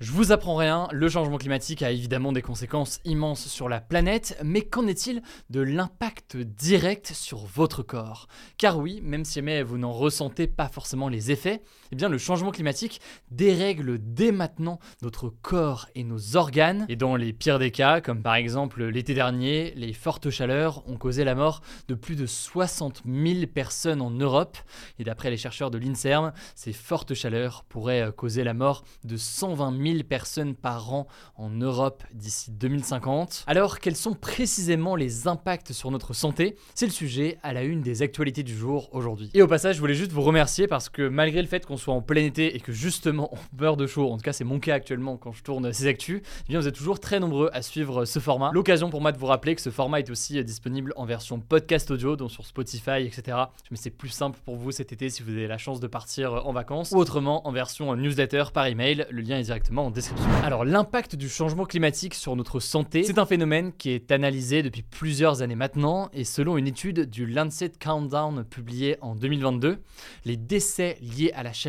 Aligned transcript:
Je 0.00 0.12
vous 0.12 0.30
apprends 0.30 0.54
rien, 0.54 0.86
le 0.92 1.08
changement 1.08 1.38
climatique 1.38 1.82
a 1.82 1.90
évidemment 1.90 2.30
des 2.30 2.40
conséquences 2.40 3.00
immenses 3.04 3.48
sur 3.48 3.68
la 3.68 3.80
planète, 3.80 4.38
mais 4.44 4.62
qu'en 4.62 4.86
est-il 4.86 5.22
de 5.50 5.60
l'impact 5.60 6.36
direct 6.36 7.10
sur 7.12 7.38
votre 7.38 7.82
corps? 7.82 8.28
Car 8.58 8.78
oui, 8.78 9.00
même 9.02 9.24
si 9.24 9.40
jamais 9.40 9.64
vous 9.64 9.76
n'en 9.76 9.90
ressentez 9.90 10.46
pas 10.46 10.68
forcément 10.68 11.08
les 11.08 11.32
effets, 11.32 11.62
eh 11.92 11.96
bien 11.96 12.08
le 12.08 12.18
changement 12.18 12.50
climatique 12.50 13.00
dérègle 13.30 13.98
dès 13.98 14.32
maintenant 14.32 14.78
notre 15.02 15.28
corps 15.28 15.88
et 15.94 16.04
nos 16.04 16.36
organes. 16.36 16.86
Et 16.88 16.96
dans 16.96 17.16
les 17.16 17.32
pires 17.32 17.58
des 17.58 17.70
cas, 17.70 18.00
comme 18.00 18.22
par 18.22 18.34
exemple 18.34 18.84
l'été 18.84 19.14
dernier, 19.14 19.72
les 19.76 19.92
fortes 19.92 20.30
chaleurs 20.30 20.88
ont 20.88 20.96
causé 20.96 21.24
la 21.24 21.34
mort 21.34 21.60
de 21.88 21.94
plus 21.94 22.16
de 22.16 22.26
60 22.26 23.02
000 23.06 23.46
personnes 23.46 24.00
en 24.00 24.10
Europe. 24.10 24.58
Et 24.98 25.04
d'après 25.04 25.30
les 25.30 25.36
chercheurs 25.36 25.70
de 25.70 25.78
l'INSERM, 25.78 26.32
ces 26.54 26.72
fortes 26.72 27.14
chaleurs 27.14 27.64
pourraient 27.68 28.12
causer 28.16 28.44
la 28.44 28.54
mort 28.54 28.84
de 29.04 29.16
120 29.16 29.82
000 29.82 30.02
personnes 30.04 30.54
par 30.54 30.92
an 30.92 31.06
en 31.36 31.50
Europe 31.50 32.04
d'ici 32.12 32.50
2050. 32.50 33.44
Alors, 33.46 33.78
quels 33.78 33.96
sont 33.96 34.14
précisément 34.14 34.96
les 34.96 35.26
impacts 35.26 35.72
sur 35.72 35.90
notre 35.90 36.12
santé? 36.12 36.56
C'est 36.74 36.86
le 36.86 36.92
sujet 36.92 37.38
à 37.42 37.52
la 37.52 37.62
une 37.62 37.80
des 37.80 38.02
actualités 38.02 38.42
du 38.42 38.54
jour 38.54 38.88
aujourd'hui. 38.92 39.30
Et 39.34 39.42
au 39.42 39.46
passage, 39.46 39.76
je 39.76 39.80
voulais 39.80 39.94
juste 39.94 40.12
vous 40.12 40.22
remercier 40.22 40.66
parce 40.66 40.88
que 40.88 41.08
malgré 41.08 41.40
le 41.40 41.48
fait 41.48 41.64
qu'on 41.64 41.77
soit 41.78 41.94
en 41.94 42.02
plein 42.02 42.24
été 42.24 42.54
et 42.54 42.60
que 42.60 42.72
justement 42.72 43.30
on 43.32 43.60
meurt 43.60 43.78
de 43.78 43.86
chaud, 43.86 44.10
en 44.10 44.16
tout 44.16 44.22
cas 44.22 44.32
c'est 44.32 44.44
mon 44.44 44.60
cas 44.60 44.74
actuellement 44.74 45.16
quand 45.16 45.32
je 45.32 45.42
tourne 45.42 45.72
ces 45.72 45.86
actus, 45.86 46.20
eh 46.24 46.48
bien 46.48 46.60
vous 46.60 46.68
êtes 46.68 46.74
toujours 46.74 47.00
très 47.00 47.20
nombreux 47.20 47.50
à 47.52 47.62
suivre 47.62 48.04
ce 48.04 48.18
format. 48.18 48.50
L'occasion 48.52 48.90
pour 48.90 49.00
moi 49.00 49.12
de 49.12 49.18
vous 49.18 49.26
rappeler 49.26 49.54
que 49.54 49.60
ce 49.60 49.70
format 49.70 50.00
est 50.00 50.10
aussi 50.10 50.42
disponible 50.44 50.92
en 50.96 51.04
version 51.04 51.40
podcast 51.40 51.90
audio, 51.90 52.16
donc 52.16 52.30
sur 52.30 52.44
Spotify, 52.44 53.02
etc. 53.06 53.36
Mais 53.70 53.76
c'est 53.76 53.90
plus 53.90 54.08
simple 54.08 54.38
pour 54.44 54.56
vous 54.56 54.72
cet 54.72 54.92
été 54.92 55.10
si 55.10 55.22
vous 55.22 55.30
avez 55.30 55.46
la 55.46 55.58
chance 55.58 55.80
de 55.80 55.86
partir 55.86 56.46
en 56.46 56.52
vacances, 56.52 56.92
ou 56.92 56.96
autrement 56.96 57.46
en 57.46 57.52
version 57.52 57.94
newsletter 57.96 58.44
par 58.52 58.66
email. 58.66 59.06
Le 59.10 59.22
lien 59.22 59.38
est 59.38 59.44
directement 59.44 59.86
en 59.86 59.90
description. 59.90 60.28
Alors 60.44 60.64
l'impact 60.64 61.16
du 61.16 61.28
changement 61.28 61.64
climatique 61.64 62.14
sur 62.14 62.36
notre 62.36 62.60
santé, 62.60 63.04
c'est 63.04 63.18
un 63.18 63.26
phénomène 63.26 63.72
qui 63.72 63.90
est 63.90 64.10
analysé 64.10 64.62
depuis 64.62 64.82
plusieurs 64.82 65.42
années 65.42 65.54
maintenant 65.54 66.08
et 66.12 66.24
selon 66.24 66.56
une 66.56 66.66
étude 66.66 67.08
du 67.08 67.26
Lancet 67.26 67.72
Countdown 67.78 68.44
publiée 68.44 68.96
en 69.00 69.14
2022, 69.14 69.78
les 70.24 70.36
décès 70.36 70.96
liés 71.00 71.32
à 71.34 71.42
la 71.42 71.52
chaleur 71.52 71.67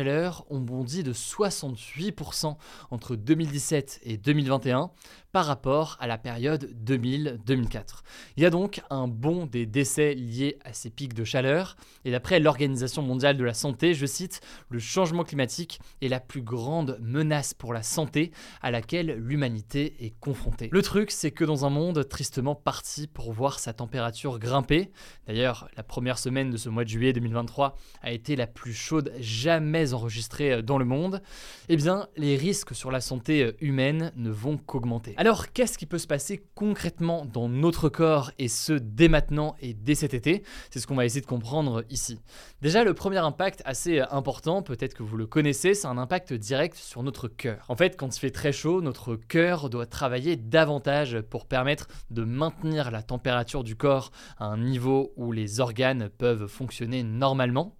ont 0.50 0.60
bondi 0.60 1.02
de 1.02 1.12
68% 1.12 2.56
entre 2.90 3.16
2017 3.16 4.00
et 4.04 4.16
2021 4.16 4.90
par 5.32 5.46
rapport 5.46 5.96
à 6.00 6.06
la 6.06 6.18
période 6.18 6.70
2000-2004. 6.84 8.02
Il 8.36 8.42
y 8.42 8.46
a 8.46 8.50
donc 8.50 8.82
un 8.90 9.06
bond 9.06 9.46
des 9.46 9.66
décès 9.66 10.14
liés 10.14 10.58
à 10.64 10.72
ces 10.72 10.90
pics 10.90 11.14
de 11.14 11.24
chaleur, 11.24 11.76
et 12.04 12.10
d'après 12.10 12.40
l'Organisation 12.40 13.02
mondiale 13.02 13.36
de 13.36 13.44
la 13.44 13.54
santé, 13.54 13.94
je 13.94 14.06
cite, 14.06 14.40
le 14.68 14.78
changement 14.78 15.24
climatique 15.24 15.80
est 16.02 16.08
la 16.08 16.20
plus 16.20 16.42
grande 16.42 16.98
menace 17.00 17.54
pour 17.54 17.72
la 17.72 17.82
santé 17.82 18.32
à 18.60 18.70
laquelle 18.70 19.14
l'humanité 19.18 20.04
est 20.04 20.18
confrontée. 20.18 20.68
Le 20.72 20.82
truc, 20.82 21.10
c'est 21.10 21.30
que 21.30 21.44
dans 21.44 21.64
un 21.64 21.70
monde 21.70 22.08
tristement 22.08 22.54
parti 22.54 23.06
pour 23.06 23.32
voir 23.32 23.58
sa 23.58 23.72
température 23.72 24.38
grimper, 24.38 24.90
d'ailleurs 25.26 25.68
la 25.76 25.82
première 25.82 26.18
semaine 26.18 26.50
de 26.50 26.56
ce 26.56 26.68
mois 26.68 26.84
de 26.84 26.88
juillet 26.88 27.12
2023 27.12 27.76
a 28.02 28.12
été 28.12 28.36
la 28.36 28.46
plus 28.46 28.74
chaude 28.74 29.12
jamais 29.18 29.89
enregistrée 29.94 30.62
dans 30.62 30.78
le 30.78 30.84
monde, 30.84 31.22
eh 31.68 31.76
bien 31.76 32.08
les 32.16 32.36
risques 32.36 32.74
sur 32.74 32.90
la 32.90 33.00
santé 33.00 33.54
humaine 33.60 34.12
ne 34.16 34.30
vont 34.30 34.56
qu'augmenter. 34.56 35.14
Alors, 35.16 35.52
qu'est-ce 35.52 35.78
qui 35.78 35.86
peut 35.86 35.98
se 35.98 36.06
passer 36.06 36.42
concrètement 36.54 37.24
dans 37.24 37.48
notre 37.48 37.88
corps 37.88 38.30
et 38.38 38.48
ce 38.48 38.72
dès 38.72 39.08
maintenant 39.08 39.54
et 39.60 39.74
dès 39.74 39.94
cet 39.94 40.14
été? 40.14 40.42
C'est 40.70 40.80
ce 40.80 40.86
qu'on 40.86 40.94
va 40.94 41.04
essayer 41.04 41.20
de 41.20 41.26
comprendre 41.26 41.84
ici. 41.90 42.18
Déjà, 42.62 42.84
le 42.84 42.94
premier 42.94 43.18
impact 43.18 43.62
assez 43.64 44.00
important, 44.00 44.62
peut-être 44.62 44.94
que 44.94 45.02
vous 45.02 45.16
le 45.16 45.26
connaissez, 45.26 45.74
c'est 45.74 45.86
un 45.86 45.98
impact 45.98 46.32
direct 46.32 46.76
sur 46.76 47.02
notre 47.02 47.28
cœur. 47.28 47.64
En 47.68 47.76
fait, 47.76 47.96
quand 47.96 48.14
il 48.14 48.20
fait 48.20 48.30
très 48.30 48.52
chaud, 48.52 48.80
notre 48.80 49.16
cœur 49.16 49.70
doit 49.70 49.86
travailler 49.86 50.36
davantage 50.36 51.20
pour 51.20 51.46
permettre 51.46 51.88
de 52.10 52.24
maintenir 52.24 52.90
la 52.90 53.02
température 53.02 53.64
du 53.64 53.76
corps 53.76 54.10
à 54.38 54.46
un 54.46 54.58
niveau 54.58 55.12
où 55.16 55.32
les 55.32 55.60
organes 55.60 56.08
peuvent 56.08 56.46
fonctionner 56.46 57.02
normalement. 57.02 57.76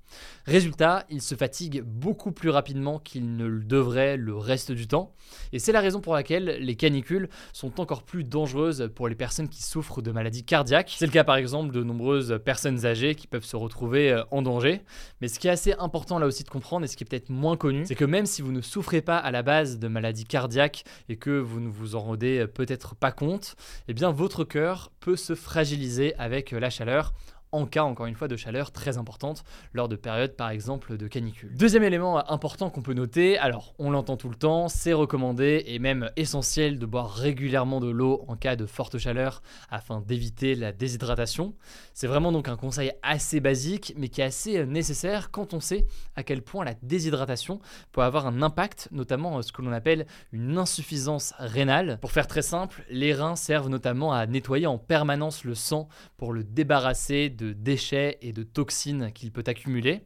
Résultat, 0.47 1.05
il 1.11 1.23
se 1.23 1.35
fatigue 1.35 1.83
beaucoup 1.83 2.33
plus 2.33 2.51
rapidement 2.51 2.99
qu'il 2.99 3.37
ne 3.37 3.47
le 3.47 3.63
devrait 3.63 4.17
le 4.17 4.37
reste 4.37 4.73
du 4.73 4.87
temps. 4.87 5.15
Et 5.53 5.59
c'est 5.59 5.73
la 5.73 5.81
raison 5.81 6.01
pour 6.01 6.15
laquelle 6.15 6.59
les 6.61 6.77
canicules 6.77 7.29
sont 7.53 7.81
encore 7.81 8.03
plus 8.03 8.25
dangereuses 8.25 8.91
pour 8.95 9.09
les 9.09 9.15
personnes 9.15 9.49
qui 9.49 9.63
souffrent 9.63 10.03
de 10.03 10.11
maladies 10.11 10.45
cardiaques. 10.45 10.95
C'est 10.99 11.07
le 11.07 11.13
cas 11.13 11.25
par 11.25 11.37
exemple 11.37 11.73
de 11.73 11.83
nombreuses 11.83 12.41
personnes 12.45 12.87
âgées 12.87 13.15
qui 13.15 13.27
peuvent 13.27 13.45
se 13.45 13.57
retrouver 13.57 14.13
euh, 14.13 14.23
en 14.31 14.43
danger. 14.43 14.83
Mais 15.21 15.29
ce 15.29 15.39
qui 15.39 15.49
est 15.49 15.51
assez 15.51 15.75
important 15.75 16.19
là 16.19 16.27
aussi 16.27 16.45
de 16.45 16.49
comprendre 16.49 16.85
et 16.85 16.89
ce 16.89 16.97
qui 16.97 17.05
est 17.05 17.07
peut-être 17.07 17.31
moins 17.31 17.57
connu, 17.57 17.85
c'est 17.87 17.95
que 17.95 18.05
même 18.05 18.27
si 18.27 18.43
vous 18.43 18.53
ne 18.53 18.61
souffrez 18.61 19.03
pas 19.03 19.19
à 19.19 19.31
la 19.31 19.43
base 19.43 19.79
de 19.79 19.89
maladies 19.89 20.25
cardiaques 20.25 20.85
et 21.09 21.17
que 21.17 21.39
vous 21.39 21.61
ne 21.61 21.69
vous 21.69 21.95
en 21.95 22.01
rendez 22.01 22.47
peut-être 22.47 22.95
pas 22.95 23.13
compte, 23.13 23.57
eh 23.89 23.95
bien 23.95 24.11
votre 24.11 24.45
cœur 24.45 24.91
peut 25.01 25.17
se 25.17 25.35
fragiliser 25.35 26.15
avec 26.17 26.51
la 26.53 26.71
chaleur 26.71 27.13
en 27.53 27.67
cas 27.67 27.83
encore 27.83 28.07
une 28.07 28.15
fois 28.15 28.29
de 28.29 28.37
chaleur 28.37 28.73
très 28.73 28.99
importante 28.99 29.45
lors 29.73 29.89
de 29.89 29.97
périodes 29.97 30.37
par 30.37 30.51
exemple 30.51 30.97
de 30.97 31.09
canicule. 31.09 31.55
Deuxième 31.55 31.83
élément 31.83 32.31
important 32.31 32.71
qu'on 32.71 32.83
peut 32.83 32.95
noter, 32.95 33.39
alors 33.39 33.75
on 33.79 33.91
l'entend 33.91 34.17
tout 34.17 34.29
le 34.29 34.37
temps, 34.37 34.69
c'est 34.69 34.93
recommandé 34.93 35.65
et 35.67 35.79
même 35.79 36.11
essentiel 36.17 36.79
de 36.79 36.87
boire 36.87 37.13
régulièrement 37.13 37.81
de 37.81 37.89
l'eau 37.89 38.25
en 38.29 38.37
cas 38.37 38.57
de 38.57 38.67
forte 38.67 38.99
chaleur 38.99 39.43
afin 39.71 40.01
d'éviter 40.01 40.55
la 40.55 40.73
déshydratation. 40.73 41.55
C'est 41.95 42.07
vraiment 42.07 42.33
donc 42.33 42.49
un 42.49 42.57
conseil 42.57 42.93
assez 43.03 43.41
basique 43.41 43.95
mais 43.97 44.09
qui 44.09 44.21
est 44.21 44.25
assez 44.25 44.65
nécessaire 44.67 45.31
quand 45.31 45.55
on 45.55 45.61
sait 45.61 45.87
à 46.17 46.23
quel 46.23 46.43
point 46.43 46.65
la 46.65 46.75
déshydratation 46.83 47.61
peut 47.93 48.03
avoir 48.03 48.27
un 48.27 48.43
impact, 48.43 48.89
notamment 48.93 49.43
ce 49.43 49.53
que 49.53 49.63
l'on 49.63 49.73
appelle 49.73 50.07
une 50.33 50.59
insuffisance 50.59 51.35
rénale. 51.39 51.99
Pour 52.01 52.13
faire 52.13 52.27
très 52.27 52.43
simple, 52.43 52.85
les 52.91 53.15
reins 53.15 53.37
servent 53.37 53.69
notamment 53.69 54.13
à 54.13 54.27
nettoyer 54.27 54.67
en 54.67 54.79
permanence 54.79 55.45
le 55.45 55.55
sang 55.55 55.89
pour 56.17 56.33
le 56.33 56.45
débarrasser 56.45 57.29
de 57.41 57.53
déchets 57.53 58.19
et 58.21 58.33
de 58.33 58.43
toxines 58.43 59.13
qu'il 59.13 59.33
peut 59.33 59.45
accumuler. 59.47 60.03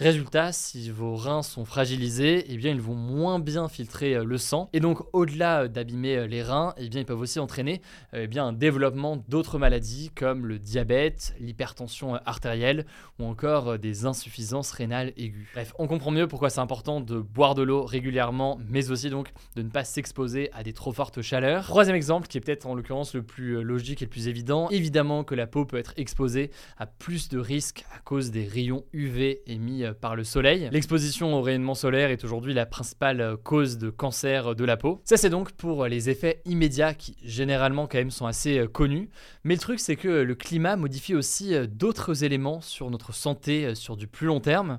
Résultat, 0.00 0.50
si 0.50 0.90
vos 0.90 1.14
reins 1.14 1.44
sont 1.44 1.64
fragilisés, 1.64 2.46
eh 2.48 2.56
bien 2.56 2.72
ils 2.72 2.80
vont 2.80 2.96
moins 2.96 3.38
bien 3.38 3.68
filtrer 3.68 4.16
euh, 4.16 4.24
le 4.24 4.38
sang. 4.38 4.68
Et 4.72 4.80
donc 4.80 4.98
au-delà 5.12 5.62
euh, 5.62 5.68
d'abîmer 5.68 6.16
euh, 6.16 6.26
les 6.26 6.42
reins, 6.42 6.74
eh 6.78 6.88
bien 6.88 7.02
ils 7.02 7.06
peuvent 7.06 7.20
aussi 7.20 7.38
entraîner 7.38 7.80
eh 8.12 8.26
bien, 8.26 8.46
un 8.46 8.52
développement 8.52 9.22
d'autres 9.28 9.56
maladies 9.56 10.10
comme 10.16 10.46
le 10.46 10.58
diabète, 10.58 11.36
l'hypertension 11.38 12.16
artérielle 12.26 12.86
ou 13.20 13.24
encore 13.24 13.78
des 13.78 14.04
insuffisances 14.04 14.72
rénales 14.72 15.12
aiguës. 15.16 15.46
Bref, 15.54 15.72
on 15.78 15.86
comprend 15.86 16.10
mieux 16.10 16.26
pourquoi 16.26 16.50
c'est 16.50 16.60
important 16.60 17.00
de 17.00 17.20
boire 17.20 17.54
de 17.54 17.62
l'eau 17.62 17.84
régulièrement, 17.84 18.58
mais 18.68 18.90
aussi 18.90 19.10
donc 19.10 19.30
de 19.54 19.62
ne 19.62 19.70
pas 19.70 19.84
s'exposer 19.84 20.50
à 20.52 20.64
des 20.64 20.72
trop 20.72 20.92
fortes 20.92 21.22
chaleurs. 21.22 21.64
Troisième 21.64 21.96
exemple, 21.96 22.26
qui 22.26 22.38
est 22.38 22.40
peut-être 22.40 22.66
en 22.66 22.74
l'occurrence 22.74 23.14
le 23.14 23.22
plus 23.22 23.62
logique 23.62 24.02
et 24.02 24.06
le 24.06 24.10
plus 24.10 24.26
évident, 24.26 24.68
évidemment 24.70 25.22
que 25.22 25.36
la 25.36 25.46
peau 25.46 25.64
peut 25.64 25.78
être 25.78 25.94
exposée 25.96 26.50
à 26.78 26.86
plus 26.86 27.28
de 27.28 27.38
risques 27.38 27.84
à 27.94 28.00
cause 28.00 28.32
des 28.32 28.46
rayons 28.46 28.84
UV 28.92 29.42
émis 29.46 29.83
euh, 29.84 29.94
par 29.94 30.16
le 30.16 30.24
soleil. 30.24 30.68
L'exposition 30.72 31.34
au 31.34 31.42
rayonnement 31.42 31.74
solaire 31.74 32.10
est 32.10 32.24
aujourd'hui 32.24 32.54
la 32.54 32.66
principale 32.66 33.20
euh, 33.20 33.36
cause 33.36 33.78
de 33.78 33.90
cancer 33.90 34.54
de 34.54 34.64
la 34.64 34.76
peau. 34.76 35.00
Ça 35.04 35.16
c'est 35.16 35.30
donc 35.30 35.52
pour 35.52 35.86
les 35.86 36.10
effets 36.10 36.42
immédiats 36.44 36.94
qui 36.94 37.16
généralement 37.22 37.86
quand 37.86 37.98
même 37.98 38.10
sont 38.10 38.26
assez 38.26 38.58
euh, 38.58 38.66
connus. 38.66 39.10
Mais 39.44 39.54
le 39.54 39.60
truc 39.60 39.80
c'est 39.80 39.96
que 39.96 40.08
le 40.08 40.34
climat 40.34 40.76
modifie 40.76 41.14
aussi 41.14 41.54
d'autres 41.68 42.24
éléments 42.24 42.60
sur 42.60 42.90
notre 42.90 43.12
santé 43.12 43.74
sur 43.74 43.96
du 43.96 44.06
plus 44.06 44.26
long 44.26 44.40
terme. 44.40 44.78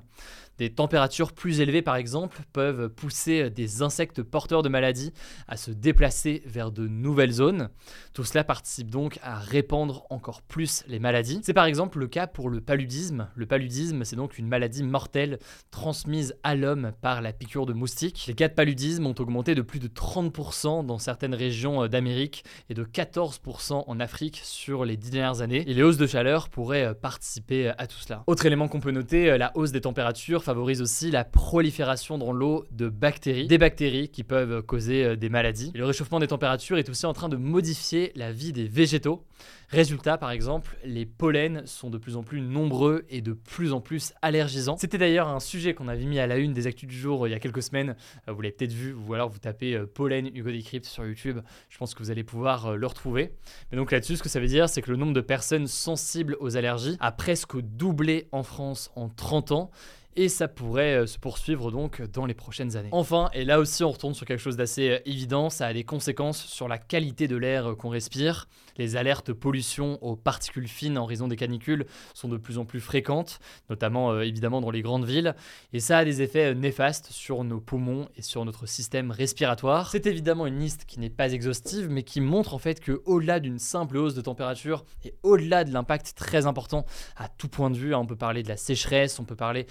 Des 0.58 0.70
températures 0.70 1.32
plus 1.32 1.60
élevées, 1.60 1.82
par 1.82 1.96
exemple, 1.96 2.40
peuvent 2.52 2.88
pousser 2.88 3.50
des 3.50 3.82
insectes 3.82 4.22
porteurs 4.22 4.62
de 4.62 4.68
maladies 4.68 5.12
à 5.48 5.56
se 5.56 5.70
déplacer 5.70 6.42
vers 6.46 6.70
de 6.70 6.86
nouvelles 6.86 7.32
zones. 7.32 7.68
Tout 8.14 8.24
cela 8.24 8.44
participe 8.44 8.90
donc 8.90 9.18
à 9.22 9.38
répandre 9.38 10.06
encore 10.10 10.42
plus 10.42 10.84
les 10.88 10.98
maladies. 10.98 11.40
C'est 11.42 11.52
par 11.52 11.66
exemple 11.66 11.98
le 11.98 12.06
cas 12.06 12.26
pour 12.26 12.48
le 12.48 12.60
paludisme. 12.60 13.28
Le 13.34 13.46
paludisme, 13.46 14.04
c'est 14.04 14.16
donc 14.16 14.38
une 14.38 14.48
maladie 14.48 14.82
mortelle 14.82 15.38
transmise 15.70 16.34
à 16.42 16.54
l'homme 16.54 16.92
par 17.02 17.20
la 17.20 17.32
piqûre 17.32 17.66
de 17.66 17.72
moustiques. 17.72 18.24
Les 18.26 18.34
cas 18.34 18.48
de 18.48 18.54
paludisme 18.54 19.06
ont 19.06 19.14
augmenté 19.18 19.54
de 19.54 19.62
plus 19.62 19.78
de 19.78 19.88
30% 19.88 20.86
dans 20.86 20.98
certaines 20.98 21.34
régions 21.34 21.86
d'Amérique 21.86 22.44
et 22.70 22.74
de 22.74 22.84
14% 22.84 23.84
en 23.86 24.00
Afrique 24.00 24.40
sur 24.42 24.84
les 24.84 24.96
dix 24.96 25.10
dernières 25.10 25.42
années. 25.42 25.64
Et 25.68 25.74
les 25.74 25.82
hausses 25.82 25.98
de 25.98 26.06
chaleur 26.06 26.48
pourraient 26.48 26.94
participer 26.94 27.72
à 27.76 27.86
tout 27.86 27.98
cela. 27.98 28.24
Autre 28.26 28.46
élément 28.46 28.68
qu'on 28.68 28.80
peut 28.80 28.90
noter, 28.90 29.36
la 29.36 29.52
hausse 29.56 29.72
des 29.72 29.82
températures 29.82 30.42
favorise 30.46 30.80
aussi 30.80 31.10
la 31.10 31.24
prolifération 31.24 32.18
dans 32.18 32.32
l'eau 32.32 32.64
de 32.70 32.88
bactéries, 32.88 33.48
des 33.48 33.58
bactéries 33.58 34.08
qui 34.08 34.22
peuvent 34.22 34.62
causer 34.62 35.04
euh, 35.04 35.16
des 35.16 35.28
maladies. 35.28 35.72
le 35.74 35.84
réchauffement 35.84 36.20
des 36.20 36.28
températures 36.28 36.78
est 36.78 36.88
aussi 36.88 37.04
en 37.04 37.12
train 37.12 37.28
de 37.28 37.36
modifier 37.36 38.12
la 38.14 38.30
vie 38.30 38.52
des 38.52 38.68
végétaux. 38.68 39.24
Résultat, 39.70 40.18
par 40.18 40.30
exemple, 40.30 40.78
les 40.84 41.04
pollens 41.04 41.66
sont 41.66 41.90
de 41.90 41.98
plus 41.98 42.16
en 42.16 42.22
plus 42.22 42.40
nombreux 42.40 43.04
et 43.10 43.22
de 43.22 43.32
plus 43.32 43.72
en 43.72 43.80
plus 43.80 44.12
allergisants. 44.22 44.76
C'était 44.78 44.98
d'ailleurs 44.98 45.26
un 45.26 45.40
sujet 45.40 45.74
qu'on 45.74 45.88
avait 45.88 46.04
mis 46.04 46.20
à 46.20 46.28
la 46.28 46.36
une 46.36 46.52
des 46.52 46.68
actus 46.68 46.88
du 46.88 46.96
jour 46.96 47.24
euh, 47.24 47.28
il 47.28 47.32
y 47.32 47.34
a 47.34 47.40
quelques 47.40 47.64
semaines. 47.64 47.96
Euh, 48.28 48.32
vous 48.32 48.40
l'avez 48.40 48.54
peut-être 48.54 48.72
vu, 48.72 48.94
ou 48.94 49.14
alors 49.14 49.28
vous 49.28 49.40
tapez 49.40 49.76
pollen 49.94 50.28
Hugo 50.32 50.52
Decrypt 50.52 50.86
sur 50.86 51.04
YouTube. 51.04 51.40
Je 51.70 51.76
pense 51.76 51.92
que 51.92 52.04
vous 52.04 52.12
allez 52.12 52.22
pouvoir 52.22 52.76
le 52.76 52.86
retrouver. 52.86 53.32
Mais 53.72 53.76
donc 53.78 53.90
là-dessus, 53.90 54.14
ce 54.14 54.22
que 54.22 54.28
ça 54.28 54.38
veut 54.38 54.46
dire, 54.46 54.68
c'est 54.68 54.80
que 54.80 54.92
le 54.92 54.96
nombre 54.96 55.12
de 55.12 55.20
personnes 55.20 55.66
sensibles 55.66 56.36
aux 56.38 56.56
allergies 56.56 56.96
a 57.00 57.10
presque 57.10 57.60
doublé 57.60 58.28
en 58.30 58.44
France 58.44 58.92
en 58.94 59.08
30 59.08 59.50
ans 59.50 59.70
et 60.16 60.28
ça 60.28 60.48
pourrait 60.48 61.06
se 61.06 61.18
poursuivre 61.18 61.70
donc 61.70 62.02
dans 62.02 62.26
les 62.26 62.34
prochaines 62.34 62.76
années. 62.76 62.88
Enfin, 62.92 63.30
et 63.32 63.44
là 63.44 63.58
aussi 63.58 63.84
on 63.84 63.90
retourne 63.90 64.14
sur 64.14 64.26
quelque 64.26 64.40
chose 64.40 64.56
d'assez 64.56 65.00
évident, 65.04 65.50
ça 65.50 65.66
a 65.66 65.72
des 65.72 65.84
conséquences 65.84 66.44
sur 66.44 66.68
la 66.68 66.78
qualité 66.78 67.28
de 67.28 67.36
l'air 67.36 67.76
qu'on 67.76 67.88
respire. 67.88 68.48
Les 68.78 68.96
alertes 68.96 69.32
pollution 69.32 69.98
aux 70.02 70.16
particules 70.16 70.68
fines 70.68 70.98
en 70.98 71.06
raison 71.06 71.28
des 71.28 71.36
canicules 71.36 71.86
sont 72.14 72.28
de 72.28 72.36
plus 72.36 72.58
en 72.58 72.64
plus 72.64 72.80
fréquentes, 72.80 73.38
notamment 73.70 74.12
euh, 74.12 74.22
évidemment 74.22 74.60
dans 74.60 74.70
les 74.70 74.82
grandes 74.82 75.06
villes, 75.06 75.34
et 75.72 75.80
ça 75.80 75.98
a 75.98 76.04
des 76.04 76.22
effets 76.22 76.52
euh, 76.52 76.54
néfastes 76.54 77.06
sur 77.10 77.44
nos 77.44 77.60
poumons 77.60 78.08
et 78.16 78.22
sur 78.22 78.44
notre 78.44 78.66
système 78.66 79.10
respiratoire. 79.10 79.90
C'est 79.90 80.06
évidemment 80.06 80.46
une 80.46 80.58
liste 80.58 80.84
qui 80.86 81.00
n'est 81.00 81.10
pas 81.10 81.32
exhaustive, 81.32 81.88
mais 81.90 82.02
qui 82.02 82.20
montre 82.20 82.54
en 82.54 82.58
fait 82.58 82.80
que 82.80 83.02
au-delà 83.04 83.40
d'une 83.40 83.58
simple 83.58 83.96
hausse 83.96 84.14
de 84.14 84.20
température 84.20 84.84
et 85.04 85.14
au-delà 85.22 85.64
de 85.64 85.72
l'impact 85.72 86.14
très 86.16 86.46
important 86.46 86.84
à 87.16 87.28
tout 87.28 87.48
point 87.48 87.70
de 87.70 87.76
vue, 87.76 87.94
hein, 87.94 87.98
on 87.98 88.06
peut 88.06 88.16
parler 88.16 88.42
de 88.42 88.48
la 88.48 88.56
sécheresse, 88.56 89.18
on 89.18 89.24
peut 89.24 89.36
parler 89.36 89.66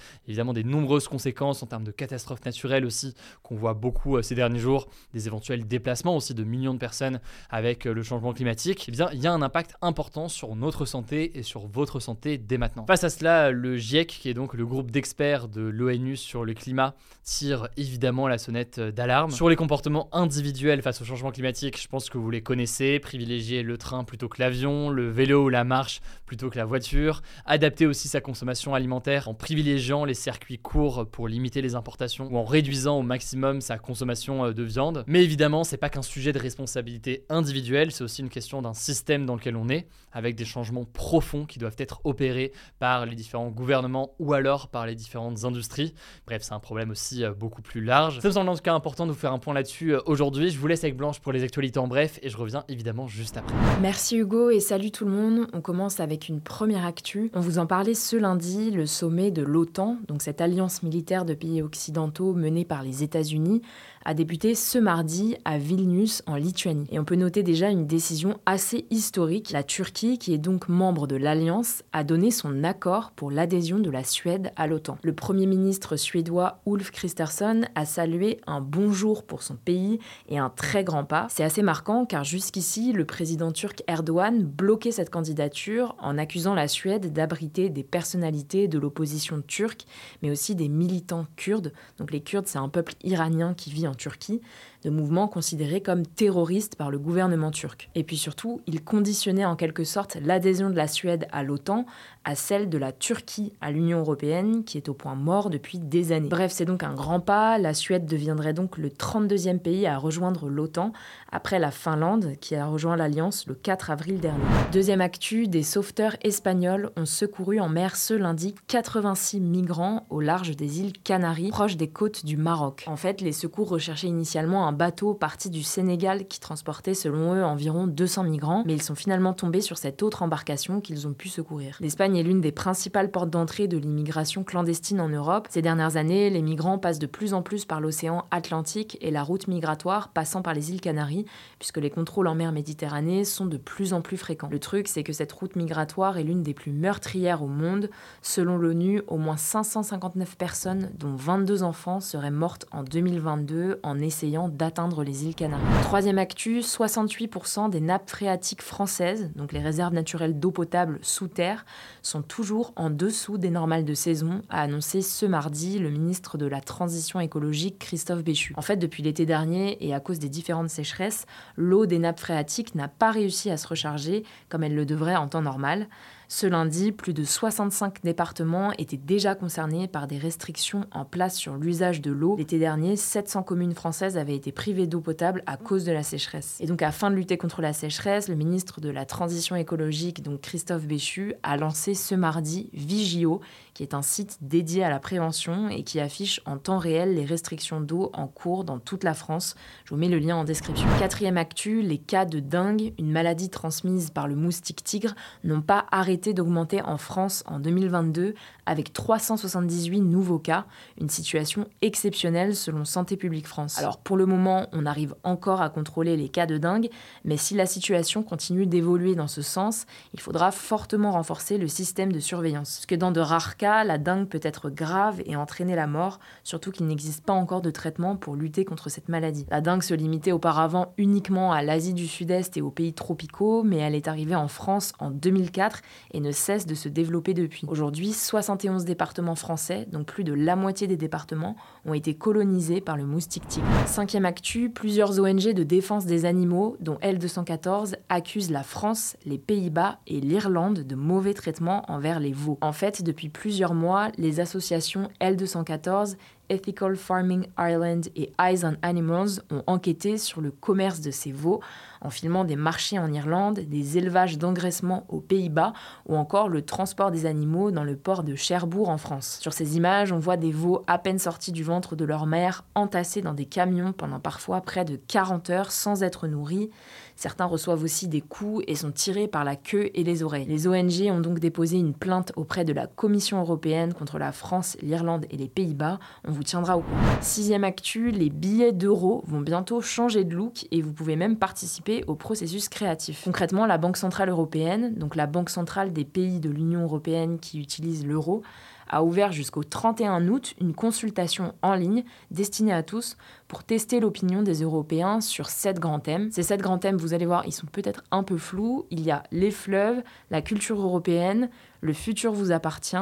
des 0.52 0.64
nombreuses 0.64 1.08
conséquences 1.08 1.62
en 1.62 1.66
termes 1.66 1.84
de 1.84 1.90
catastrophes 1.90 2.44
naturelles 2.44 2.84
aussi 2.84 3.14
qu'on 3.42 3.56
voit 3.56 3.74
beaucoup 3.74 4.16
euh, 4.16 4.22
ces 4.22 4.34
derniers 4.34 4.58
jours, 4.58 4.88
des 5.12 5.26
éventuels 5.26 5.66
déplacements 5.66 6.16
aussi 6.16 6.34
de 6.34 6.44
millions 6.44 6.74
de 6.74 6.78
personnes 6.78 7.20
avec 7.50 7.84
le 7.84 8.02
changement 8.02 8.32
climatique 8.32 8.88
il 8.88 9.22
y 9.22 9.26
a 9.26 9.32
un 9.32 9.42
impact 9.42 9.74
important 9.82 10.28
sur 10.28 10.56
notre 10.56 10.84
santé 10.84 11.38
et 11.38 11.42
sur 11.42 11.66
votre 11.66 12.00
santé 12.00 12.38
dès 12.38 12.58
maintenant. 12.58 12.86
Face 12.86 13.04
à 13.04 13.10
cela, 13.10 13.50
le 13.50 13.76
GIEC, 13.76 14.06
qui 14.06 14.28
est 14.28 14.34
donc 14.34 14.54
le 14.54 14.64
groupe 14.64 14.90
d'experts 14.90 15.48
de 15.48 15.62
l'ONU 15.62 16.16
sur 16.16 16.44
le 16.44 16.54
climat, 16.54 16.94
tire 17.24 17.68
évidemment 17.76 18.28
la 18.28 18.38
sonnette 18.38 18.80
d'alarme. 18.80 19.30
Sur 19.30 19.48
les 19.48 19.56
comportements 19.56 20.08
individuels 20.12 20.82
face 20.82 21.00
au 21.00 21.04
changement 21.04 21.30
climatique, 21.30 21.80
je 21.80 21.88
pense 21.88 22.08
que 22.08 22.18
vous 22.18 22.30
les 22.30 22.42
connaissez, 22.42 22.98
privilégier 22.98 23.62
le 23.62 23.78
train 23.78 24.04
plutôt 24.04 24.28
que 24.28 24.40
l'avion, 24.40 24.90
le 24.90 25.10
vélo 25.10 25.44
ou 25.44 25.48
la 25.48 25.64
marche 25.64 26.00
plutôt 26.26 26.50
que 26.50 26.58
la 26.58 26.64
voiture, 26.64 27.22
adapter 27.44 27.86
aussi 27.86 28.08
sa 28.08 28.20
consommation 28.20 28.74
alimentaire 28.74 29.28
en 29.28 29.34
privilégiant 29.34 30.04
les 30.04 30.14
circuits 30.26 30.58
courts 30.58 31.06
pour 31.08 31.28
limiter 31.28 31.62
les 31.62 31.76
importations 31.76 32.26
ou 32.32 32.36
en 32.36 32.44
réduisant 32.44 32.98
au 32.98 33.02
maximum 33.02 33.60
sa 33.60 33.78
consommation 33.78 34.50
de 34.50 34.62
viande. 34.64 35.04
Mais 35.06 35.22
évidemment, 35.22 35.62
c'est 35.62 35.76
pas 35.76 35.88
qu'un 35.88 36.02
sujet 36.02 36.32
de 36.32 36.40
responsabilité 36.40 37.24
individuelle, 37.28 37.92
c'est 37.92 38.02
aussi 38.02 38.22
une 38.22 38.28
question 38.28 38.60
d'un 38.60 38.74
système 38.74 39.24
dans 39.24 39.36
lequel 39.36 39.54
on 39.54 39.68
est, 39.68 39.86
avec 40.10 40.34
des 40.34 40.44
changements 40.44 40.84
profonds 40.84 41.44
qui 41.44 41.60
doivent 41.60 41.76
être 41.78 42.00
opérés 42.02 42.50
par 42.80 43.06
les 43.06 43.14
différents 43.14 43.50
gouvernements 43.50 44.16
ou 44.18 44.32
alors 44.32 44.66
par 44.66 44.84
les 44.84 44.96
différentes 44.96 45.44
industries. 45.44 45.94
Bref, 46.26 46.42
c'est 46.42 46.54
un 46.54 46.58
problème 46.58 46.90
aussi 46.90 47.22
euh, 47.22 47.32
beaucoup 47.32 47.62
plus 47.62 47.84
large. 47.84 48.18
Ça 48.18 48.26
me 48.26 48.32
semble 48.32 48.48
en 48.48 48.56
tout 48.56 48.62
cas 48.62 48.74
important 48.74 49.06
de 49.06 49.12
vous 49.12 49.18
faire 49.18 49.32
un 49.32 49.38
point 49.38 49.54
là-dessus 49.54 49.94
euh, 49.94 50.00
aujourd'hui. 50.06 50.50
Je 50.50 50.58
vous 50.58 50.66
laisse 50.66 50.82
avec 50.82 50.96
Blanche 50.96 51.20
pour 51.20 51.30
les 51.30 51.44
actualités 51.44 51.78
en 51.78 51.86
bref 51.86 52.18
et 52.22 52.30
je 52.30 52.36
reviens 52.36 52.64
évidemment 52.68 53.06
juste 53.06 53.36
après. 53.36 53.54
Merci 53.80 54.16
Hugo 54.16 54.50
et 54.50 54.58
salut 54.58 54.90
tout 54.90 55.04
le 55.04 55.12
monde. 55.12 55.46
On 55.52 55.60
commence 55.60 56.00
avec 56.00 56.28
une 56.28 56.40
première 56.40 56.84
actu. 56.84 57.30
On 57.32 57.40
vous 57.40 57.58
en 57.58 57.66
parlait 57.66 57.94
ce 57.94 58.16
lundi, 58.16 58.72
le 58.72 58.86
sommet 58.86 59.30
de 59.30 59.42
l'OTAN, 59.42 59.98
cette 60.22 60.40
alliance 60.40 60.82
militaire 60.82 61.24
de 61.24 61.34
pays 61.34 61.62
occidentaux 61.62 62.32
menée 62.34 62.64
par 62.64 62.82
les 62.82 63.02
États-Unis, 63.02 63.62
a 64.04 64.14
débuté 64.14 64.54
ce 64.54 64.78
mardi 64.78 65.36
à 65.44 65.58
Vilnius 65.58 66.22
en 66.26 66.36
Lituanie. 66.36 66.86
Et 66.92 67.00
on 67.00 67.04
peut 67.04 67.16
noter 67.16 67.42
déjà 67.42 67.70
une 67.70 67.88
décision 67.88 68.38
assez 68.46 68.86
historique. 68.90 69.50
La 69.50 69.64
Turquie, 69.64 70.18
qui 70.18 70.32
est 70.32 70.38
donc 70.38 70.68
membre 70.68 71.08
de 71.08 71.16
l'Alliance, 71.16 71.82
a 71.92 72.04
donné 72.04 72.30
son 72.30 72.62
accord 72.62 73.10
pour 73.10 73.32
l'adhésion 73.32 73.80
de 73.80 73.90
la 73.90 74.04
Suède 74.04 74.52
à 74.54 74.68
l'OTAN. 74.68 74.98
Le 75.02 75.12
Premier 75.12 75.46
ministre 75.46 75.96
suédois 75.96 76.60
Ulf 76.66 76.92
Kristersson 76.92 77.62
a 77.74 77.84
salué 77.84 78.40
un 78.46 78.60
bonjour 78.60 79.24
pour 79.24 79.42
son 79.42 79.56
pays 79.56 79.98
et 80.28 80.38
un 80.38 80.50
très 80.50 80.84
grand 80.84 81.04
pas. 81.04 81.26
C'est 81.28 81.42
assez 81.42 81.62
marquant 81.62 82.06
car 82.06 82.22
jusqu'ici, 82.22 82.92
le 82.92 83.06
président 83.06 83.50
turc 83.50 83.82
Erdogan 83.88 84.44
bloquait 84.44 84.92
cette 84.92 85.10
candidature 85.10 85.96
en 85.98 86.16
accusant 86.16 86.54
la 86.54 86.68
Suède 86.68 87.12
d'abriter 87.12 87.70
des 87.70 87.82
personnalités 87.82 88.68
de 88.68 88.78
l'opposition 88.78 89.42
turque, 89.44 89.84
mais 90.22 90.30
aussi 90.30 90.54
des 90.54 90.68
militants 90.68 91.26
kurdes. 91.36 91.72
Donc 91.98 92.12
les 92.12 92.20
Kurdes, 92.20 92.46
c'est 92.46 92.58
un 92.58 92.68
peuple 92.68 92.94
iranien 93.02 93.54
qui 93.54 93.70
vit 93.70 93.86
en 93.86 93.94
Turquie 93.94 94.40
de 94.84 94.90
mouvements 94.90 95.26
considérés 95.26 95.80
comme 95.80 96.06
terroristes 96.06 96.76
par 96.76 96.90
le 96.90 96.98
gouvernement 96.98 97.50
turc. 97.50 97.90
Et 97.96 98.04
puis 98.04 98.16
surtout, 98.16 98.60
il 98.66 98.84
conditionnait 98.84 99.44
en 99.44 99.56
quelque 99.56 99.82
sorte 99.82 100.16
l'adhésion 100.22 100.70
de 100.70 100.76
la 100.76 100.86
Suède 100.86 101.26
à 101.32 101.42
l'OTAN 101.42 101.86
à 102.24 102.34
celle 102.34 102.68
de 102.68 102.78
la 102.78 102.92
Turquie 102.92 103.52
à 103.60 103.70
l'Union 103.70 104.00
européenne, 104.00 104.64
qui 104.64 104.78
est 104.78 104.88
au 104.88 104.94
point 104.94 105.14
mort 105.14 105.48
depuis 105.48 105.78
des 105.78 106.10
années. 106.10 106.28
Bref, 106.28 106.50
c'est 106.52 106.64
donc 106.64 106.82
un 106.82 106.94
grand 106.94 107.20
pas. 107.20 107.56
La 107.58 107.72
Suède 107.72 108.06
deviendrait 108.06 108.52
donc 108.52 108.78
le 108.78 108.88
32e 108.88 109.58
pays 109.58 109.86
à 109.86 109.96
rejoindre 109.96 110.48
l'OTAN, 110.48 110.92
après 111.30 111.58
la 111.58 111.70
Finlande, 111.70 112.32
qui 112.40 112.56
a 112.56 112.66
rejoint 112.66 112.96
l'Alliance 112.96 113.46
le 113.46 113.54
4 113.54 113.90
avril 113.90 114.18
dernier. 114.18 114.42
Deuxième 114.72 115.00
actu, 115.00 115.46
des 115.46 115.62
sauveteurs 115.62 116.16
espagnols 116.22 116.90
ont 116.96 117.06
secouru 117.06 117.60
en 117.60 117.68
mer 117.68 117.94
ce 117.94 118.14
lundi 118.14 118.54
86 118.66 119.40
migrants 119.40 119.85
au 120.10 120.20
large 120.20 120.56
des 120.56 120.80
îles 120.80 120.92
Canaries, 120.92 121.50
proches 121.50 121.76
des 121.76 121.88
côtes 121.88 122.24
du 122.24 122.36
Maroc. 122.36 122.84
En 122.86 122.96
fait, 122.96 123.20
les 123.20 123.32
secours 123.32 123.68
recherchaient 123.68 124.06
initialement 124.06 124.66
un 124.66 124.72
bateau 124.72 125.14
parti 125.14 125.50
du 125.50 125.62
Sénégal 125.62 126.26
qui 126.26 126.40
transportait 126.40 126.94
selon 126.94 127.34
eux 127.34 127.44
environ 127.44 127.86
200 127.86 128.24
migrants, 128.24 128.62
mais 128.66 128.74
ils 128.74 128.82
sont 128.82 128.94
finalement 128.94 129.32
tombés 129.32 129.60
sur 129.60 129.78
cette 129.78 130.02
autre 130.02 130.22
embarcation 130.22 130.80
qu'ils 130.80 131.06
ont 131.06 131.12
pu 131.12 131.28
secourir. 131.28 131.76
L'Espagne 131.80 132.16
est 132.16 132.22
l'une 132.22 132.40
des 132.40 132.52
principales 132.52 133.10
portes 133.10 133.30
d'entrée 133.30 133.68
de 133.68 133.78
l'immigration 133.78 134.44
clandestine 134.44 135.00
en 135.00 135.08
Europe. 135.08 135.48
Ces 135.50 135.62
dernières 135.62 135.96
années, 135.96 136.30
les 136.30 136.42
migrants 136.42 136.78
passent 136.78 136.98
de 136.98 137.06
plus 137.06 137.34
en 137.34 137.42
plus 137.42 137.64
par 137.64 137.80
l'océan 137.80 138.24
Atlantique 138.30 138.98
et 139.00 139.10
la 139.10 139.22
route 139.22 139.48
migratoire 139.48 140.08
passant 140.08 140.42
par 140.42 140.54
les 140.54 140.70
îles 140.70 140.80
Canaries, 140.80 141.26
puisque 141.58 141.78
les 141.78 141.90
contrôles 141.90 142.28
en 142.28 142.34
mer 142.34 142.52
Méditerranée 142.52 143.24
sont 143.24 143.46
de 143.46 143.56
plus 143.56 143.92
en 143.92 144.00
plus 144.00 144.16
fréquents. 144.16 144.48
Le 144.50 144.58
truc, 144.58 144.88
c'est 144.88 145.02
que 145.02 145.12
cette 145.12 145.32
route 145.32 145.56
migratoire 145.56 146.18
est 146.18 146.24
l'une 146.24 146.42
des 146.42 146.54
plus 146.54 146.72
meurtrières 146.72 147.42
au 147.42 147.48
monde. 147.48 147.90
Selon 148.22 148.56
l'ONU, 148.56 149.02
au 149.06 149.18
moins 149.18 149.36
559 149.82 150.36
personnes, 150.36 150.90
dont 150.98 151.14
22 151.14 151.62
enfants, 151.62 152.00
seraient 152.00 152.30
mortes 152.30 152.64
en 152.72 152.82
2022 152.82 153.80
en 153.82 154.00
essayant 154.00 154.48
d'atteindre 154.48 155.04
les 155.04 155.26
îles 155.26 155.34
Canaries. 155.34 155.62
Troisième 155.82 156.16
actu, 156.16 156.60
68% 156.60 157.68
des 157.68 157.82
nappes 157.82 158.08
phréatiques 158.08 158.62
françaises, 158.62 159.30
donc 159.34 159.52
les 159.52 159.60
réserves 159.60 159.92
naturelles 159.92 160.38
d'eau 160.38 160.50
potable 160.50 160.98
sous 161.02 161.28
terre, 161.28 161.66
sont 162.00 162.22
toujours 162.22 162.72
en 162.76 162.88
dessous 162.88 163.36
des 163.36 163.50
normales 163.50 163.84
de 163.84 163.92
saison, 163.92 164.40
a 164.48 164.62
annoncé 164.62 165.02
ce 165.02 165.26
mardi 165.26 165.78
le 165.78 165.90
ministre 165.90 166.38
de 166.38 166.46
la 166.46 166.62
Transition 166.62 167.20
écologique 167.20 167.78
Christophe 167.78 168.24
Béchu. 168.24 168.54
En 168.56 168.62
fait, 168.62 168.76
depuis 168.78 169.02
l'été 169.02 169.26
dernier 169.26 169.76
et 169.86 169.92
à 169.94 170.00
cause 170.00 170.18
des 170.18 170.30
différentes 170.30 170.70
sécheresses, 170.70 171.26
l'eau 171.56 171.84
des 171.84 171.98
nappes 171.98 172.20
phréatiques 172.20 172.74
n'a 172.74 172.88
pas 172.88 173.10
réussi 173.10 173.50
à 173.50 173.58
se 173.58 173.68
recharger 173.68 174.24
comme 174.48 174.62
elle 174.62 174.74
le 174.74 174.86
devrait 174.86 175.16
en 175.16 175.28
temps 175.28 175.42
normal. 175.42 175.86
Ce 176.28 176.46
lundi, 176.46 176.90
plus 176.90 177.14
de 177.14 177.22
65 177.22 178.02
départements 178.02 178.72
étaient 178.78 178.96
déjà 178.96 179.36
concernés 179.36 179.86
par 179.86 180.08
des 180.08 180.18
restrictions 180.18 180.84
en 180.90 181.04
place 181.04 181.36
sur 181.36 181.56
l'usage 181.56 182.00
de 182.00 182.10
l'eau. 182.10 182.34
L'été 182.36 182.58
dernier, 182.58 182.96
700 182.96 183.44
communes 183.44 183.74
françaises 183.74 184.18
avaient 184.18 184.34
été 184.34 184.50
privées 184.50 184.88
d'eau 184.88 185.00
potable 185.00 185.44
à 185.46 185.56
cause 185.56 185.84
de 185.84 185.92
la 185.92 186.02
sécheresse. 186.02 186.56
Et 186.60 186.66
donc, 186.66 186.82
afin 186.82 187.10
de 187.10 187.16
lutter 187.16 187.38
contre 187.38 187.62
la 187.62 187.72
sécheresse, 187.72 188.28
le 188.28 188.34
ministre 188.34 188.80
de 188.80 188.88
la 188.88 189.04
Transition 189.04 189.54
écologique, 189.54 190.22
donc 190.22 190.40
Christophe 190.40 190.86
Béchu, 190.86 191.34
a 191.44 191.56
lancé 191.56 191.94
ce 191.94 192.16
mardi 192.16 192.70
Vigio, 192.72 193.40
qui 193.76 193.82
est 193.82 193.92
un 193.92 194.00
site 194.00 194.38
dédié 194.40 194.84
à 194.84 194.88
la 194.88 194.98
prévention 194.98 195.68
et 195.68 195.82
qui 195.82 196.00
affiche 196.00 196.40
en 196.46 196.56
temps 196.56 196.78
réel 196.78 197.14
les 197.14 197.26
restrictions 197.26 197.78
d'eau 197.78 198.10
en 198.14 198.26
cours 198.26 198.64
dans 198.64 198.78
toute 198.78 199.04
la 199.04 199.12
France. 199.12 199.54
Je 199.84 199.90
vous 199.90 200.00
mets 200.00 200.08
le 200.08 200.18
lien 200.18 200.34
en 200.34 200.44
description. 200.44 200.88
Quatrième 200.98 201.36
actu, 201.36 201.82
les 201.82 201.98
cas 201.98 202.24
de 202.24 202.40
dengue, 202.40 202.94
une 202.98 203.12
maladie 203.12 203.50
transmise 203.50 204.08
par 204.08 204.28
le 204.28 204.34
moustique 204.34 204.82
tigre, 204.82 205.14
n'ont 205.44 205.60
pas 205.60 205.84
arrêté 205.90 206.32
d'augmenter 206.32 206.80
en 206.80 206.96
France 206.96 207.44
en 207.44 207.60
2022 207.60 208.32
avec 208.64 208.94
378 208.94 210.00
nouveaux 210.00 210.38
cas, 210.38 210.64
une 210.98 211.10
situation 211.10 211.68
exceptionnelle 211.82 212.56
selon 212.56 212.86
Santé 212.86 213.18
publique 213.18 213.46
France. 213.46 213.78
Alors 213.78 213.98
pour 213.98 214.16
le 214.16 214.24
moment, 214.24 214.68
on 214.72 214.86
arrive 214.86 215.14
encore 215.22 215.60
à 215.60 215.68
contrôler 215.68 216.16
les 216.16 216.30
cas 216.30 216.46
de 216.46 216.56
dingue, 216.56 216.88
mais 217.24 217.36
si 217.36 217.54
la 217.54 217.66
situation 217.66 218.22
continue 218.22 218.66
d'évoluer 218.66 219.14
dans 219.14 219.28
ce 219.28 219.42
sens, 219.42 219.84
il 220.14 220.20
faudra 220.20 220.50
fortement 220.50 221.12
renforcer 221.12 221.58
le 221.58 221.68
système 221.68 222.10
de 222.10 222.20
surveillance. 222.20 222.76
Parce 222.76 222.86
que 222.86 222.94
dans 222.94 223.12
de 223.12 223.20
rares 223.20 223.58
cas, 223.58 223.65
la 223.84 223.98
dengue 223.98 224.28
peut 224.28 224.40
être 224.42 224.70
grave 224.70 225.22
et 225.26 225.36
entraîner 225.36 225.74
la 225.74 225.86
mort, 225.86 226.20
surtout 226.44 226.70
qu'il 226.70 226.86
n'existe 226.86 227.24
pas 227.24 227.32
encore 227.32 227.62
de 227.62 227.70
traitement 227.70 228.16
pour 228.16 228.36
lutter 228.36 228.64
contre 228.64 228.88
cette 228.88 229.08
maladie. 229.08 229.46
La 229.50 229.60
dengue 229.60 229.82
se 229.82 229.94
limitait 229.94 230.32
auparavant 230.32 230.92
uniquement 230.98 231.52
à 231.52 231.62
l'Asie 231.62 231.94
du 231.94 232.06
Sud-Est 232.06 232.56
et 232.56 232.62
aux 232.62 232.70
pays 232.70 232.92
tropicaux, 232.92 233.62
mais 233.62 233.78
elle 233.78 233.94
est 233.94 234.08
arrivée 234.08 234.36
en 234.36 234.48
France 234.48 234.92
en 234.98 235.10
2004 235.10 235.80
et 236.12 236.20
ne 236.20 236.32
cesse 236.32 236.66
de 236.66 236.74
se 236.74 236.88
développer 236.88 237.34
depuis. 237.34 237.66
Aujourd'hui, 237.68 238.12
71 238.12 238.84
départements 238.84 239.34
français, 239.34 239.86
donc 239.90 240.06
plus 240.06 240.24
de 240.24 240.32
la 240.32 240.56
moitié 240.56 240.86
des 240.86 240.96
départements, 240.96 241.56
ont 241.84 241.94
été 241.94 242.14
colonisés 242.14 242.80
par 242.80 242.96
le 242.96 243.04
moustique 243.04 243.46
tigre. 243.48 243.66
Cinquième 243.86 244.24
actu, 244.24 244.70
plusieurs 244.70 245.18
ONG 245.18 245.52
de 245.52 245.62
défense 245.62 246.06
des 246.06 246.24
animaux, 246.24 246.76
dont 246.80 246.96
L214, 247.02 247.94
accusent 248.08 248.50
la 248.50 248.62
France, 248.62 249.16
les 249.24 249.38
Pays-Bas 249.38 249.98
et 250.06 250.20
l'Irlande 250.20 250.80
de 250.80 250.94
mauvais 250.94 251.34
traitements 251.34 251.84
envers 251.88 252.20
les 252.20 252.32
veaux. 252.32 252.58
En 252.60 252.72
fait, 252.72 253.02
depuis 253.02 253.28
plusieurs 253.56 253.72
mois, 253.72 254.10
les 254.18 254.38
associations 254.38 255.08
L214 255.18 256.16
Ethical 256.48 256.96
Farming 256.96 257.46
Ireland 257.58 258.02
et 258.14 258.32
Eyes 258.40 258.64
on 258.64 258.76
Animals 258.82 259.42
ont 259.50 259.62
enquêté 259.66 260.18
sur 260.18 260.40
le 260.40 260.50
commerce 260.50 261.00
de 261.00 261.10
ces 261.10 261.32
veaux 261.32 261.60
en 262.00 262.10
filmant 262.10 262.44
des 262.44 262.56
marchés 262.56 262.98
en 262.98 263.12
Irlande, 263.12 263.60
des 263.60 263.98
élevages 263.98 264.38
d'engraissement 264.38 265.04
aux 265.08 265.20
Pays-Bas 265.20 265.72
ou 266.06 266.16
encore 266.16 266.48
le 266.48 266.62
transport 266.62 267.10
des 267.10 267.26
animaux 267.26 267.70
dans 267.70 267.84
le 267.84 267.96
port 267.96 268.22
de 268.22 268.34
Cherbourg 268.34 268.88
en 268.88 268.98
France. 268.98 269.38
Sur 269.40 269.52
ces 269.52 269.76
images, 269.76 270.12
on 270.12 270.18
voit 270.18 270.36
des 270.36 270.52
veaux 270.52 270.82
à 270.86 270.98
peine 270.98 271.18
sortis 271.18 271.52
du 271.52 271.64
ventre 271.64 271.96
de 271.96 272.04
leur 272.04 272.26
mère 272.26 272.64
entassés 272.74 273.22
dans 273.22 273.34
des 273.34 273.46
camions 273.46 273.92
pendant 273.92 274.20
parfois 274.20 274.60
près 274.60 274.84
de 274.84 274.96
40 274.96 275.50
heures 275.50 275.72
sans 275.72 276.02
être 276.02 276.26
nourris. 276.26 276.70
Certains 277.16 277.46
reçoivent 277.46 277.82
aussi 277.82 278.08
des 278.08 278.20
coups 278.20 278.62
et 278.66 278.74
sont 278.74 278.92
tirés 278.92 279.26
par 279.26 279.42
la 279.42 279.56
queue 279.56 279.90
et 279.94 280.04
les 280.04 280.22
oreilles. 280.22 280.44
Les 280.44 280.68
ONG 280.68 281.10
ont 281.10 281.20
donc 281.20 281.38
déposé 281.38 281.78
une 281.78 281.94
plainte 281.94 282.32
auprès 282.36 282.64
de 282.64 282.74
la 282.74 282.86
Commission 282.86 283.40
européenne 283.40 283.94
contre 283.94 284.18
la 284.18 284.32
France, 284.32 284.76
l'Irlande 284.82 285.24
et 285.30 285.36
les 285.36 285.48
Pays-Bas. 285.48 285.98
Tiendra 286.42 286.76
au 286.76 286.80
courant. 286.80 286.96
Sixième 287.20 287.64
actu, 287.64 288.10
les 288.10 288.30
billets 288.30 288.72
d'euros 288.72 289.22
vont 289.26 289.40
bientôt 289.40 289.80
changer 289.80 290.24
de 290.24 290.34
look 290.34 290.66
et 290.70 290.82
vous 290.82 290.92
pouvez 290.92 291.16
même 291.16 291.36
participer 291.36 292.04
au 292.06 292.14
processus 292.14 292.68
créatif. 292.68 293.22
Concrètement, 293.24 293.66
la 293.66 293.78
Banque 293.78 293.96
Centrale 293.96 294.28
Européenne, 294.28 294.94
donc 294.94 295.16
la 295.16 295.26
Banque 295.26 295.50
Centrale 295.50 295.92
des 295.92 296.04
pays 296.04 296.40
de 296.40 296.50
l'Union 296.50 296.82
Européenne 296.82 297.38
qui 297.38 297.60
utilisent 297.60 298.06
l'euro, 298.06 298.42
a 298.88 299.02
ouvert 299.02 299.32
jusqu'au 299.32 299.64
31 299.64 300.28
août 300.28 300.54
une 300.60 300.74
consultation 300.74 301.54
en 301.62 301.74
ligne 301.74 302.04
destinée 302.30 302.72
à 302.72 302.82
tous 302.82 303.16
pour 303.48 303.64
tester 303.64 304.00
l'opinion 304.00 304.42
des 304.42 304.62
Européens 304.62 305.20
sur 305.20 305.48
sept 305.48 305.78
grands 305.78 306.00
thèmes. 306.00 306.30
Ces 306.30 306.44
sept 306.44 306.60
grands 306.60 306.78
thèmes, 306.78 306.96
vous 306.96 307.14
allez 307.14 307.26
voir, 307.26 307.46
ils 307.46 307.52
sont 307.52 307.66
peut-être 307.66 308.04
un 308.10 308.22
peu 308.22 308.36
flous. 308.36 308.86
Il 308.90 309.00
y 309.02 309.10
a 309.10 309.24
les 309.32 309.50
fleuves, 309.50 310.02
la 310.30 310.42
culture 310.42 310.80
européenne, 310.80 311.50
le 311.80 311.92
futur 311.92 312.32
vous 312.32 312.52
appartient, 312.52 312.96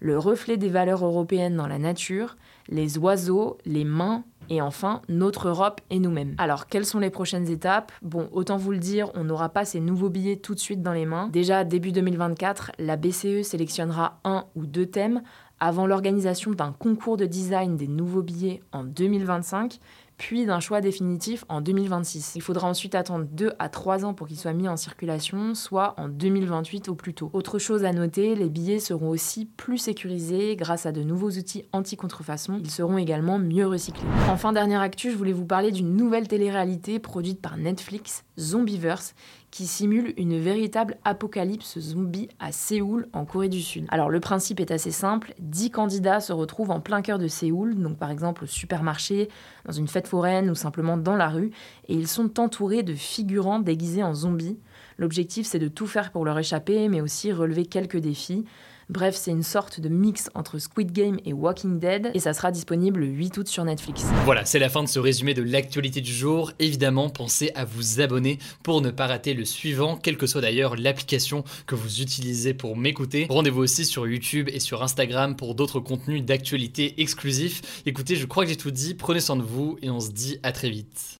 le 0.00 0.18
reflet 0.18 0.56
des 0.56 0.68
valeurs 0.68 1.04
européennes 1.04 1.56
dans 1.56 1.66
la 1.66 1.78
nature, 1.78 2.36
les 2.68 2.98
oiseaux, 2.98 3.58
les 3.64 3.84
mains, 3.84 4.24
et 4.50 4.60
enfin 4.60 5.00
notre 5.08 5.48
Europe 5.48 5.80
et 5.90 6.00
nous-mêmes. 6.00 6.34
Alors, 6.36 6.66
quelles 6.66 6.84
sont 6.84 6.98
les 6.98 7.10
prochaines 7.10 7.48
étapes? 7.48 7.92
Bon, 8.02 8.28
autant 8.32 8.56
vous 8.56 8.72
le 8.72 8.78
dire, 8.78 9.10
on 9.14 9.24
n'aura 9.24 9.48
pas 9.48 9.64
ces 9.64 9.80
nouveaux 9.80 10.10
billets 10.10 10.36
tout 10.36 10.54
de 10.54 10.60
suite 10.60 10.82
dans 10.82 10.92
les 10.92 11.06
mains. 11.06 11.28
Déjà, 11.28 11.64
début 11.64 11.92
2024, 11.92 12.72
la 12.78 12.96
BCE 12.96 13.42
sélectionnera 13.42 14.18
un 14.24 14.46
ou 14.56 14.66
deux 14.66 14.86
thèmes 14.86 15.22
avant 15.60 15.86
l'organisation 15.86 16.52
d'un 16.52 16.72
concours 16.72 17.16
de 17.16 17.26
design 17.26 17.76
des 17.76 17.86
nouveaux 17.88 18.22
billets 18.22 18.62
en 18.72 18.82
2025, 18.82 19.78
puis 20.20 20.44
d'un 20.44 20.60
choix 20.60 20.82
définitif 20.82 21.46
en 21.48 21.62
2026. 21.62 22.32
Il 22.36 22.42
faudra 22.42 22.68
ensuite 22.68 22.94
attendre 22.94 23.24
2 23.32 23.52
à 23.58 23.70
3 23.70 24.04
ans 24.04 24.12
pour 24.12 24.26
qu'ils 24.26 24.38
soient 24.38 24.52
mis 24.52 24.68
en 24.68 24.76
circulation, 24.76 25.54
soit 25.54 25.94
en 25.96 26.08
2028 26.08 26.90
au 26.90 26.94
plus 26.94 27.14
tôt. 27.14 27.30
Autre 27.32 27.58
chose 27.58 27.86
à 27.86 27.92
noter, 27.94 28.34
les 28.34 28.50
billets 28.50 28.80
seront 28.80 29.08
aussi 29.08 29.46
plus 29.46 29.78
sécurisés 29.78 30.56
grâce 30.56 30.84
à 30.84 30.92
de 30.92 31.02
nouveaux 31.02 31.30
outils 31.30 31.64
anti-contrefaçon. 31.72 32.60
Ils 32.62 32.70
seront 32.70 32.98
également 32.98 33.38
mieux 33.38 33.66
recyclés. 33.66 34.06
Enfin, 34.28 34.52
dernière 34.52 34.82
actu, 34.82 35.10
je 35.10 35.16
voulais 35.16 35.32
vous 35.32 35.46
parler 35.46 35.72
d'une 35.72 35.96
nouvelle 35.96 36.28
télé-réalité 36.28 36.98
produite 36.98 37.40
par 37.40 37.56
Netflix, 37.56 38.24
Zombieverse, 38.38 39.14
qui 39.50 39.66
simule 39.66 40.14
une 40.16 40.38
véritable 40.38 40.96
apocalypse 41.04 41.78
zombie 41.78 42.28
à 42.38 42.52
Séoul, 42.52 43.08
en 43.12 43.24
Corée 43.24 43.48
du 43.48 43.60
Sud. 43.60 43.86
Alors 43.88 44.08
le 44.08 44.20
principe 44.20 44.60
est 44.60 44.70
assez 44.70 44.92
simple, 44.92 45.34
10 45.40 45.70
candidats 45.70 46.20
se 46.20 46.32
retrouvent 46.32 46.70
en 46.70 46.80
plein 46.80 47.02
cœur 47.02 47.18
de 47.18 47.26
Séoul, 47.26 47.74
donc 47.74 47.98
par 47.98 48.10
exemple 48.10 48.44
au 48.44 48.46
supermarché, 48.46 49.28
dans 49.64 49.72
une 49.72 49.88
fête 49.88 50.06
foraine 50.06 50.50
ou 50.50 50.54
simplement 50.54 50.96
dans 50.96 51.16
la 51.16 51.28
rue, 51.28 51.50
et 51.88 51.94
ils 51.94 52.08
sont 52.08 52.38
entourés 52.38 52.82
de 52.82 52.94
figurants 52.94 53.58
déguisés 53.58 54.04
en 54.04 54.14
zombies. 54.14 54.58
L'objectif 54.98 55.46
c'est 55.46 55.58
de 55.58 55.68
tout 55.68 55.86
faire 55.86 56.12
pour 56.12 56.24
leur 56.24 56.38
échapper, 56.38 56.88
mais 56.88 57.00
aussi 57.00 57.32
relever 57.32 57.66
quelques 57.66 57.98
défis. 57.98 58.44
Bref, 58.90 59.14
c'est 59.14 59.30
une 59.30 59.44
sorte 59.44 59.78
de 59.78 59.88
mix 59.88 60.30
entre 60.34 60.58
Squid 60.58 60.90
Game 60.90 61.20
et 61.24 61.32
Walking 61.32 61.78
Dead 61.78 62.10
et 62.12 62.18
ça 62.18 62.34
sera 62.34 62.50
disponible 62.50 62.98
le 62.98 63.06
8 63.06 63.38
août 63.38 63.46
sur 63.46 63.64
Netflix. 63.64 64.04
Voilà, 64.24 64.44
c'est 64.44 64.58
la 64.58 64.68
fin 64.68 64.82
de 64.82 64.88
ce 64.88 64.98
résumé 64.98 65.32
de 65.32 65.42
l'actualité 65.42 66.00
du 66.00 66.12
jour. 66.12 66.50
Évidemment, 66.58 67.08
pensez 67.08 67.52
à 67.54 67.64
vous 67.64 68.00
abonner 68.00 68.40
pour 68.64 68.80
ne 68.80 68.90
pas 68.90 69.06
rater 69.06 69.32
le 69.32 69.44
suivant, 69.44 69.96
quelle 69.96 70.16
que 70.16 70.26
soit 70.26 70.40
d'ailleurs 70.40 70.74
l'application 70.74 71.44
que 71.68 71.76
vous 71.76 72.02
utilisez 72.02 72.52
pour 72.52 72.76
m'écouter. 72.76 73.28
Rendez-vous 73.30 73.62
aussi 73.62 73.84
sur 73.84 74.08
YouTube 74.08 74.48
et 74.52 74.58
sur 74.58 74.82
Instagram 74.82 75.36
pour 75.36 75.54
d'autres 75.54 75.78
contenus 75.78 76.24
d'actualité 76.24 77.00
exclusifs. 77.00 77.62
Écoutez, 77.86 78.16
je 78.16 78.26
crois 78.26 78.42
que 78.42 78.50
j'ai 78.50 78.56
tout 78.56 78.72
dit, 78.72 78.94
prenez 78.94 79.20
soin 79.20 79.36
de 79.36 79.42
vous 79.42 79.78
et 79.82 79.90
on 79.90 80.00
se 80.00 80.10
dit 80.10 80.40
à 80.42 80.50
très 80.50 80.68
vite. 80.68 81.19